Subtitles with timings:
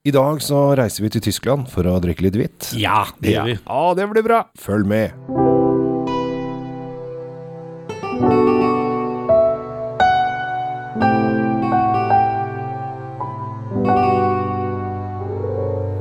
[0.00, 2.68] I dag så reiser vi til Tyskland for å drikke litt hvitt.
[2.80, 3.56] Ja, det gjør vi.
[3.58, 4.38] Ja, det blir bra.
[4.56, 5.12] Følg med.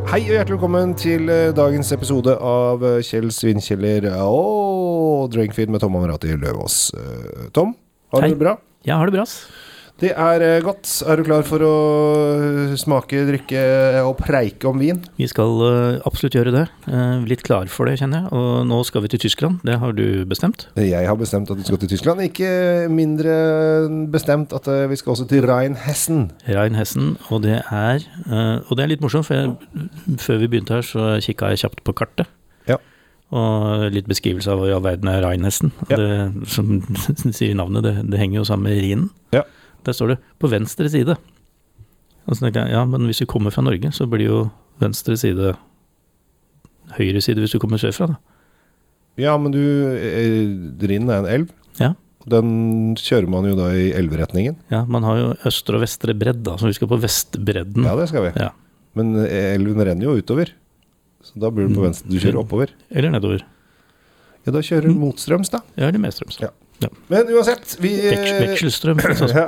[0.08, 5.84] Hei og hjertelig velkommen til eh, dagens episode av eh, Kjell Svinkjeller og Drinkfeed med
[5.84, 6.86] Tom Amarati Løvaas.
[6.96, 7.76] Eh, Tom,
[8.16, 8.62] har du det bra?
[8.88, 9.42] Ja, har det bra, ass.
[10.00, 10.88] Det er eh, godt.
[11.12, 11.72] Er du klar for å
[12.70, 13.64] eh, smake, drikke
[14.08, 15.02] og preike om vin?
[15.20, 16.62] Vi skal eh, absolutt gjøre det.
[16.88, 18.32] Eh, litt klar for det, kjenner jeg.
[18.32, 19.60] Og nå skal vi til Tyskland.
[19.68, 20.70] Det har du bestemt.
[20.80, 22.24] Jeg har bestemt at vi skal til Tyskland.
[22.30, 22.52] Ikke
[22.93, 23.36] mindre
[24.14, 26.29] bestemt at eh, vi skal også til Rheinhessen.
[26.48, 29.52] Rheinhessen, og det er eh, Og det er litt morsomt, for jeg,
[30.24, 32.31] før vi begynte her, så kikka jeg kjapt på kartet.
[32.72, 32.80] Ja.
[33.36, 35.76] Og litt beskrivelse av hva i all verden er Rheinhessen.
[35.92, 36.00] Ja.
[36.00, 36.78] Det, som
[37.36, 39.09] sier navnet, det, det henger jo sammen med Rhinen.
[39.36, 39.44] Ja.
[39.86, 41.17] Der står det 'på venstre side'.
[42.28, 45.17] Og så tenkte jeg, ja, men hvis vi kommer fra Norge, så blir jo venstre
[45.17, 45.56] side
[46.97, 48.17] høyre side hvis du kommer sørfra, da.
[49.20, 51.50] Ja, men du eh, Rhinen er en elv.
[51.80, 51.94] Ja.
[52.30, 54.56] Den kjører man jo da i elveretningen.
[54.72, 57.84] Ja, man har jo østre og vestre bredd, da, så vi skal på vestbredden.
[57.88, 58.32] Ja, det skal vi.
[58.39, 58.52] Ja.
[58.95, 60.52] Men eh, elven renner jo utover.
[61.23, 61.88] Så da blir du på Mm.
[61.89, 62.09] venstre.
[62.09, 62.70] Du kjører oppover.
[62.92, 63.42] Eller nedover.
[64.45, 65.59] Ja, da kjører du motstrøms, da.
[65.76, 66.39] Ja, eller medstrøms.
[66.39, 66.50] Ja.
[67.12, 69.00] Men uansett, vi eh, vekselstrøm.
[69.10, 69.28] altså.
[69.34, 69.48] ja.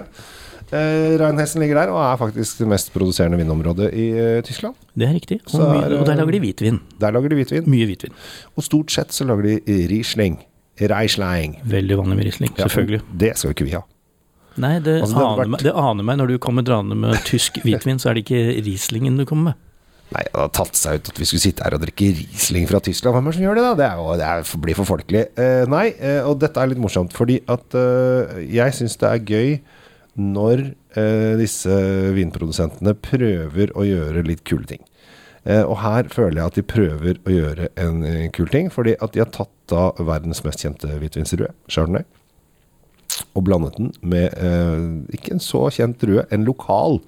[0.72, 4.76] Eh, Rheinhessen ligger der og er faktisk det mest produserende vinområdet i eh, Tyskland.
[4.96, 5.40] Det er riktig.
[5.52, 6.78] Og, mye, er og der lager de hvitvin.
[7.02, 7.68] Der lager de hvitvin.
[7.72, 8.14] Mye hvitvin.
[8.56, 10.40] Og stort sett så lager de Riesling.
[10.82, 11.58] Reisling.
[11.68, 13.02] Veldig vanlig med Riesling, Ja, selvfølgelig.
[13.20, 13.82] Det skal jo ikke vi ha.
[14.62, 17.20] Nei, det, Altså, det aner vært- meg, det aner meg når du kommer draende med
[17.28, 19.59] tysk hvitvin, så er det ikke Rieslingen du kommer med.
[20.12, 22.81] Nei, det hadde tatt seg ut at vi skulle sitte her og drikke Riesling fra
[22.84, 23.16] Tyskland.
[23.16, 23.76] Hvem er det som gjør det, da?
[23.80, 25.22] Det, jo, det er, blir for folkelig.
[25.40, 29.23] Eh, nei, eh, og dette er litt morsomt, fordi at eh, jeg syns det er
[29.31, 29.53] gøy
[30.20, 30.66] når
[31.00, 31.76] eh, disse
[32.18, 34.84] vinprodusentene prøver å gjøre litt kule ting.
[35.48, 38.98] Eh, og her føler jeg at de prøver å gjøre en eh, kul ting, fordi
[39.00, 42.03] at de har tatt da verdens mest kjente hvitvinsrue, Chardonnay,
[43.31, 44.35] og blandet den med
[45.16, 47.00] ikke en så kjent drue, en lokal.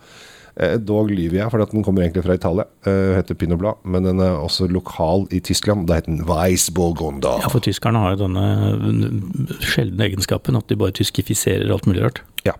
[0.54, 2.68] Eh, dog lyver jeg, for den kommer egentlig fra Italia.
[2.86, 5.88] Eh, heter Pinot men den er også lokal i Tyskland.
[5.88, 7.42] Da heter den Weiss Burgunder.
[7.42, 12.22] Ja, for tyskerne har jo denne sjeldne egenskapen at de bare tyskifiserer alt mulig rart.
[12.46, 12.54] Ja.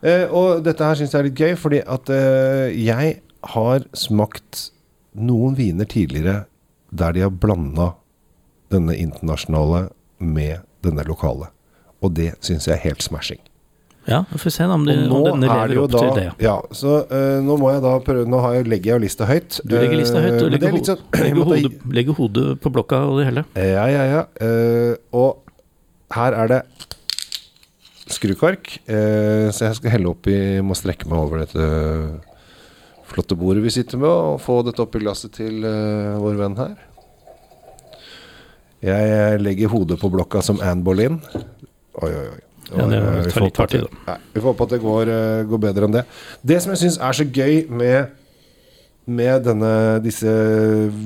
[0.00, 3.18] Eh, og dette her syns jeg er litt gøy, fordi at eh, jeg
[3.52, 4.70] har smakt
[5.18, 6.46] noen viner tidligere
[6.90, 7.92] der de har blanda
[8.72, 11.50] denne internasjonale med denne lokale.
[12.00, 13.40] Og det syns jeg er helt smashing.
[14.08, 16.28] Ja, vi får se om, de, om er lever opp da, til det.
[16.40, 19.26] Ja, så uh, nå må jeg da prøve Nå har jeg, legger jeg jo lista
[19.28, 19.58] høyt.
[19.68, 23.02] Du legger lista høyt, Eh, og legger, er sånn- legger, hodet, legger hodet på blokka
[23.10, 23.44] og det hele.
[23.58, 24.22] Ja, ja, ja.
[24.40, 26.62] Uh, og her er det
[28.08, 31.68] skrukork, uh, så jeg skal helle oppi Må strekke meg over dette
[33.08, 36.74] flotte bordet vi sitter med, og få dette oppi glasset til vår venn her.
[38.84, 41.16] Jeg legger hodet på blokka som Anne Boleyn.
[42.04, 42.42] Oi, oi, oi.
[42.76, 44.72] Ja, det eh, vi tar får litt håpe at det- Nei, vi får håpe at
[44.74, 46.04] det går, eh, går bedre enn det.
[46.44, 48.08] Det som jeg syns er så gøy med
[49.08, 50.28] med denne, disse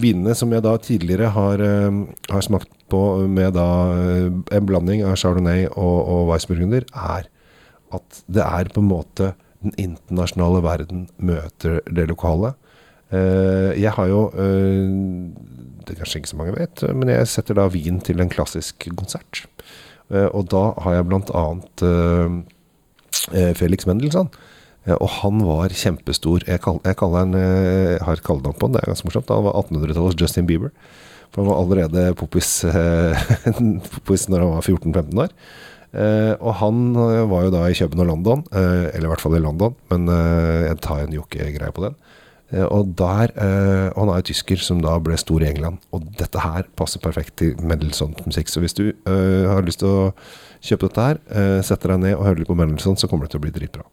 [0.03, 2.01] vinene som jeg da tidligere har, eh,
[2.33, 3.67] har smakt på med da
[4.51, 7.29] en blanding av Chardonnay og, og Weissburgunder, er
[7.93, 12.55] at det er på en måte den internasjonale verden møter det lokale.
[13.13, 14.31] Jeg har jo
[15.85, 18.89] Det er kanskje ikke så mange vet, men jeg setter da vin til en klassisk
[18.97, 19.45] konsert.
[20.13, 22.35] Eh, og da har jeg blant annet eh,
[23.33, 24.33] eh, Felix Mendelssohn.
[24.99, 26.43] Og han var kjempestor.
[26.49, 29.31] Jeg, kall, jeg han, jeg har kallenavn på han, det er ganske morsomt.
[29.31, 30.73] Han var 1800-tallets Justin Bieber.
[31.31, 32.51] For han var allerede poppis
[34.33, 35.37] når han var 14-15 år.
[35.93, 36.77] Uh, og han
[37.29, 40.07] var jo da i København og London, uh, eller i hvert fall i London, men
[40.09, 41.99] uh, jeg tar en jokke-greie på den.
[42.53, 45.81] Eh, og der, eh, og han er jo tysker som da ble stor i England,
[45.93, 48.53] og dette her passer perfekt til Mendelssohn-musikk.
[48.53, 50.11] Så hvis du eh, har lyst til å
[50.63, 53.35] kjøpe dette her, eh, setter deg ned og hører litt på Mendelssohn, så kommer det
[53.35, 53.87] til å bli dritbra.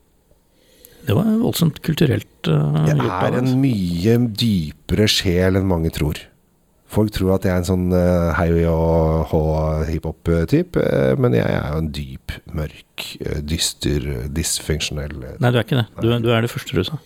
[1.08, 6.20] Det var voldsomt kulturelt uh, Jeg er en mye dypere sjel enn mange tror.
[6.92, 9.42] Folk tror at jeg er en sånn uh, hei og hå
[9.88, 10.84] hiphop-type,
[11.18, 13.08] men jeg er jo en dyp, mørk,
[13.48, 15.88] dyster, dysfunksjonell Nei, du er ikke det.
[16.04, 17.00] Du, du er det første du sa.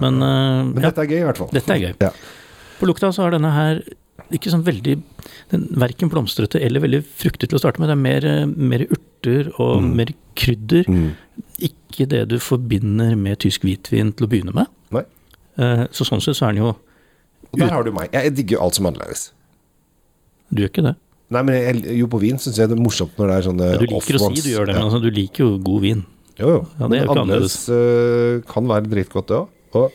[0.00, 1.50] Men, uh, Men dette er gøy, i hvert fall.
[1.52, 1.94] dette er gøy.
[2.00, 2.10] Ja.
[2.80, 3.82] På lukta så er denne her
[4.32, 4.94] ikke sånn veldig
[5.50, 7.88] den, Verken blomstrete eller veldig fruktig til å starte med.
[7.90, 9.94] Det er mer, eh, mer urter og Mm.
[9.96, 10.06] mer
[10.36, 10.84] krydder.
[10.88, 11.12] Mm.
[11.60, 14.66] Ikke det du forbinder med tysk hvitvin til å begynne med.
[14.90, 15.02] Nei.
[15.58, 16.68] Uh, så sånn sett så er den jo
[17.52, 18.10] Og der har du meg.
[18.12, 19.30] Jeg digger jo alt som er annerledes.
[20.52, 20.96] Du gjør ikke det.
[21.30, 23.68] Nei, men jeg, jo på vin syns jeg det er morsomt når det er sånne
[23.72, 24.80] Ja, du liker å si du gjør det, Ja.
[24.80, 26.04] men altså, du liker jo god vin.
[26.38, 26.60] Jo, jo.
[26.80, 29.48] Ja, det Men annerledes kan være dritgodt, det òg.
[29.74, 29.94] Og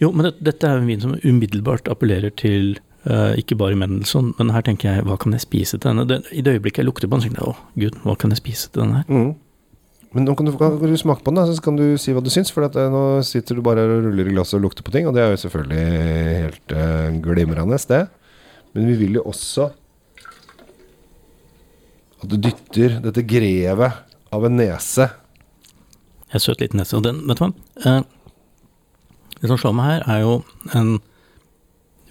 [0.00, 4.32] Jo, men det, dette er en vin som umiddelbart appellerer til uh, ikke bare Mendelssohn,
[4.38, 6.06] men her tenker jeg hva kan jeg spise til denne?
[6.08, 8.32] Det, I det øyeblikket jeg lukter på den, så tenker jeg å gud, hva kan
[8.32, 9.02] jeg spise til denne?
[9.10, 9.34] Mm.
[10.16, 12.22] Men nå kan du, kan du smake på den, da, så kan du si hva
[12.24, 12.52] du syns.
[12.54, 15.08] For at, eh, nå sitter du bare og ruller i glasset og lukter på ting,
[15.08, 15.82] og det er jo selvfølgelig
[16.46, 18.02] helt uh, glimrende, det.
[18.72, 19.68] Men vi vil jo også
[22.16, 23.92] at du dytter dette grevet
[24.32, 25.10] av en nese
[26.36, 26.96] er søt liten nese.
[26.98, 27.50] Og den, vet du hva?
[27.86, 28.00] Eh,
[29.46, 30.34] det som slår meg her, er jo
[30.76, 30.96] en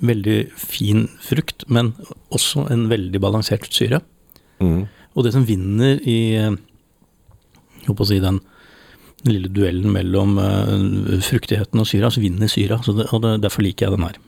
[0.05, 1.93] veldig fin frukt, men
[2.35, 4.01] også en veldig balansert syre.
[4.63, 4.85] mm.
[5.15, 6.41] Og det som vinner i
[7.85, 8.41] håper å si den
[9.25, 12.79] lille duellen mellom eh, fruktigheten og syra, så vinner syra.
[12.85, 14.19] Så det, og det, derfor liker jeg den her.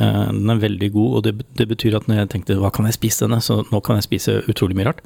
[0.00, 2.88] Eh, den er veldig god, og det, det betyr at når jeg tenkte hva kan
[2.88, 5.02] jeg spise denne, så nå kan jeg spise utrolig mye rart.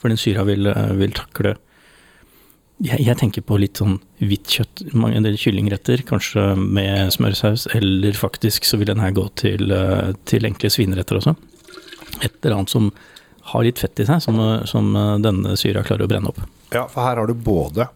[0.00, 1.56] For den syra vil, eh, vil takle
[2.84, 8.16] jeg, jeg tenker på litt sånn hvitt kjøtt, mange, del kyllingretter, kanskje med smørsaus, eller
[8.18, 11.36] faktisk så vil den her gå til, eh, til enkle svineretter også.
[12.22, 12.90] Et eller annet som
[13.52, 14.38] har litt fett i seg, som,
[14.68, 16.42] som eh, denne syra klarer å brenne opp.
[16.74, 17.88] Ja, for her har du både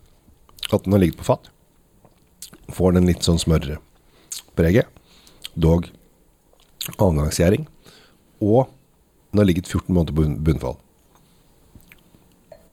[0.70, 1.50] at den har ligget på fat,
[2.70, 4.86] får den litt sånn smørpreget,
[5.58, 5.88] dog
[6.96, 7.66] avgangsgjæring,
[8.40, 8.70] og
[9.30, 10.78] den har ligget 14 måneder på bunn- bunnfall.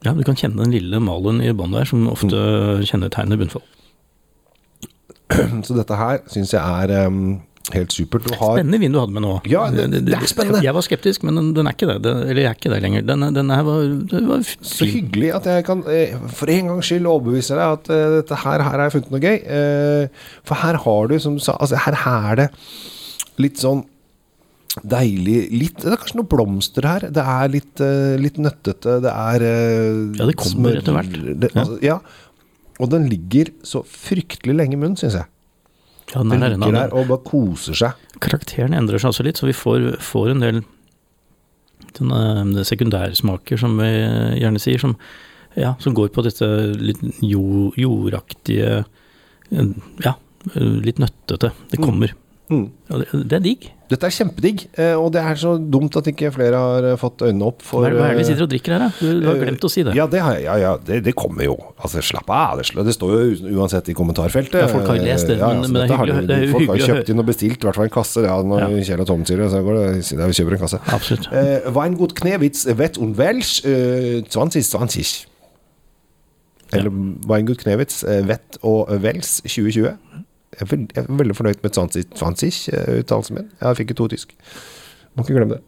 [0.08, 2.40] Ja, du kan kjenne den lille malen i bånn der, som ofte
[2.88, 3.66] kjennetegner bunnfall.
[5.68, 7.42] Så dette her syns jeg er um,
[7.76, 8.24] helt supert.
[8.24, 9.34] Du har Spennende vin du hadde med nå.
[9.52, 10.62] Ja, det- det er spennende.
[10.64, 11.98] Jeg var skeptisk, men den, den er ikke det.
[12.06, 13.02] Den, eller jeg er ikke det lenger.
[13.10, 13.84] Den, den her var,
[14.30, 18.06] var Så hyggelig at jeg kan eh, for en gangs skyld overbevise deg at uh,
[18.22, 19.38] dette her, her har jeg funnet noe gøy.
[19.44, 22.50] Uh, For her har du, som du sa, altså her er det
[23.44, 23.84] litt sånn
[24.84, 27.08] deilig litt, Det er kanskje noen blomster her.
[27.14, 29.00] Det er litt, eh, litt nøttete.
[29.04, 31.18] Det er eh, Ja, det kommer etter hvert.
[31.40, 32.00] Det, altså, ja.
[32.80, 35.30] Og den ligger så fryktelig lenge i munnen, syns jeg.
[36.14, 38.04] Ja, den Den er ligger der og bare koser seg.
[38.24, 40.62] Karakteren endrer seg også litt, så vi får, får en del
[41.98, 43.90] sånne sekundærsmaker, som vi
[44.38, 44.94] gjerne sier, som,
[45.58, 46.48] ja, som går på dette
[46.78, 48.84] litt jo, jordaktige
[49.52, 49.74] eh,
[50.06, 50.16] Ja,
[50.56, 51.52] litt nøttete.
[51.72, 52.14] Det kommer.
[52.14, 52.24] Mm.
[52.48, 53.66] Og det, det er digg.
[53.92, 57.22] Dette er kjempedigg, eh, og det er så dumt at ikke flere har eh, fått
[57.24, 58.88] øynene opp for Hva er, det vi eh, sitter og drikker her, da?
[59.00, 59.94] Du, du har glemt å si det.
[59.96, 61.56] Ja, det, har jeg, ja, ja, det, det kommer jo.
[61.76, 62.60] Altså, slapp av.
[62.60, 64.60] Det, det står jo uansett i kommentarfeltet.
[64.64, 66.28] Ja, folk har jo lest det, Ja, men- altså, men det er hyggelig å- høre
[66.32, 68.24] det er Folk har kjøpt inn og bestilt, i hvert fall en kasse.
[68.28, 68.84] Ja, når Ja.
[68.92, 70.80] Kjell og Tom sier det, så går det ja, vi kjøper en kasse.
[71.00, 71.28] Absolutt.
[71.32, 75.26] Eh, Weingut Knewitz Wett und Welsch eh, 2020.
[76.76, 76.92] Eller
[77.28, 79.96] Weingut Knewitz Wett og Wels 2020.
[80.56, 83.50] Jeg er, veld, jeg er veldig fornøyd med 2020-uttalelsen min.
[83.62, 84.32] Jeg fikk jo to tysk.
[85.18, 85.64] Må ikke glemme det.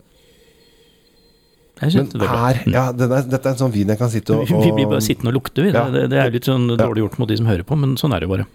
[1.80, 4.36] Men det er her, ja, den er, dette er en sånn vin jeg kan sitte
[4.36, 5.72] og, Vi, vi blir bare sittende og lukte, vi.
[5.72, 5.86] Ja.
[5.94, 8.20] Det, det er litt sånn dårlig gjort mot de som hører på, men sånn er
[8.20, 8.48] det jo bare.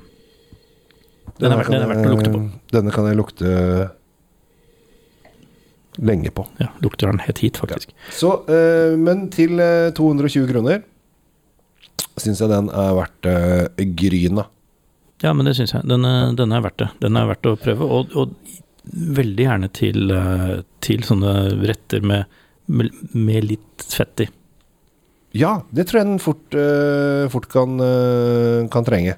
[1.41, 2.43] Den er, verdt, den er verdt å lukte på.
[2.77, 3.53] Denne kan jeg lukte
[6.05, 6.45] lenge på.
[6.61, 7.95] Ja, Lukter den helt hit, faktisk.
[8.13, 10.83] Så, øh, men til eh, 220 kroner
[12.21, 14.47] syns jeg den er verdt øh, gryna.
[15.25, 15.87] Ja, men det syns jeg.
[15.89, 16.91] Den, er- den er verdt det.
[17.01, 18.35] Den er verdt å prøve, og, og
[19.19, 21.35] veldig gjerne til, eh, til sånne
[21.65, 22.29] retter med,
[22.69, 24.29] med, litt fett i.
[25.35, 29.17] Ja, det tror jeg den fort, uh, fort kan, uh, kan trenge.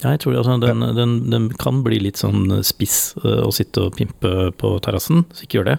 [0.00, 3.84] Ja, jeg tror altså, den, den, den kan bli litt sånn spiss uh, å sitte
[3.84, 5.76] og pimpe på terrassen, så ikke gjør det.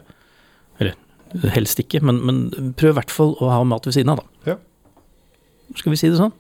[0.84, 4.22] Eller helst ikke, men, men prøv i hvert fall å ha mat ved siden av,
[4.22, 4.54] da.
[4.54, 4.56] Ja.
[5.78, 6.34] Skal vi si det sånn?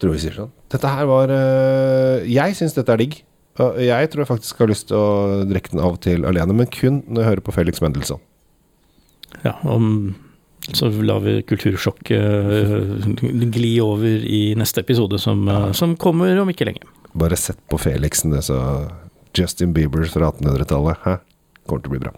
[0.00, 0.52] Tror vi sier sånn.
[0.72, 3.18] Dette her var eh, Jeg syns dette er digg.
[3.60, 6.54] Og jeg tror jeg faktisk har lyst til å drikke den av og til alene,
[6.56, 8.22] men kun når jeg hører på Felix Mendelssohn.
[9.44, 10.14] Ja, om,
[10.72, 16.52] så lar vi kultursjokket eh, gli over i neste episode, som, eh, som kommer om
[16.52, 16.86] ikke lenge.
[17.12, 18.60] Bare sett på Felixen, det, så
[19.36, 21.04] Justin Bieber fra 1800-tallet.
[21.04, 21.18] Hæ?
[21.68, 22.12] Kommer til å bli bra.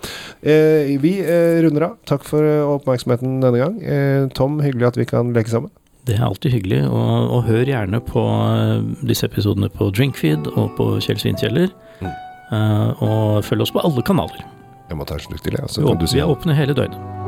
[0.47, 1.97] Eh, vi eh, runder av.
[2.09, 3.79] Takk for eh, oppmerksomheten denne gang.
[3.83, 5.73] Eh, Tom, hyggelig at vi kan leke sammen.
[6.06, 10.73] Det er alltid hyggelig, og, og hør gjerne på eh, disse episodene på Drinkfeed og
[10.78, 11.71] på Kjell Svinkjeller.
[12.02, 12.12] Mm.
[12.52, 14.42] Uh, og følg oss på alle kanaler.
[14.90, 15.71] Jeg må ta en slurk til, jeg.
[15.73, 17.22] Så Vi, kan du si vi er åpne hele døgnet.